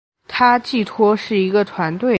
[0.27, 2.09] 它寄托是一个团队